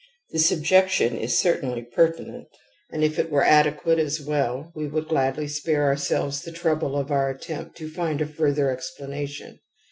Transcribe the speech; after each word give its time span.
This 0.31 0.51
objection 0.51 1.15
is 1.15 1.37
certainly 1.37 1.83
pertinent 1.83 2.47
and 2.91 3.03
if 3.03 3.19
it 3.19 3.29
| 3.31 3.31
were 3.31 3.43
adequate 3.43 3.99
as 3.99 4.19
well 4.19 4.71
we 4.73 4.87
would 4.87 5.07
gladly 5.07 5.47
spare) 5.47 5.83
ourselves 5.85 6.41
the 6.41 6.51
trouble 6.51 6.97
of 6.97 7.11
our 7.11 7.29
attempt 7.29 7.77
to 7.77 7.87
find 7.87 8.19
a 8.19 8.25
further 8.25 8.71
explanation. 8.71 9.59